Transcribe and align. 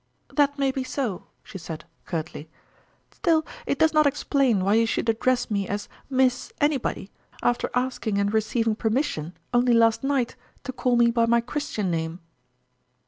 "That 0.39 0.57
may 0.57 0.71
be 0.71 0.83
so," 0.83 1.27
she 1.43 1.59
said, 1.59 1.85
curtly;" 2.07 2.49
still 3.13 3.45
it 3.67 3.77
does 3.77 3.93
not 3.93 4.07
explain 4.07 4.63
why 4.65 4.73
you 4.73 4.87
should 4.87 5.09
address 5.09 5.51
me 5.51 5.67
as 5.67 5.87
Miss 6.09 6.51
Anybody, 6.59 7.11
after 7.43 7.69
asking 7.75 8.17
and 8.17 8.33
re 8.33 8.41
ceiving 8.41 8.75
permission, 8.75 9.37
only 9.53 9.73
last 9.73 10.03
night, 10.03 10.35
to 10.63 10.73
call 10.73 10.95
me 10.95 11.11
by 11.11 11.27
my 11.27 11.39
Christian 11.39 11.91
name 11.91 12.19